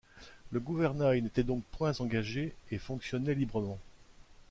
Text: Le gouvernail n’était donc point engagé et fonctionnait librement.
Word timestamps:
Le 0.49 0.59
gouvernail 0.59 1.21
n’était 1.21 1.43
donc 1.43 1.63
point 1.77 1.93
engagé 2.01 2.55
et 2.71 2.79
fonctionnait 2.79 3.35
librement. 3.35 3.77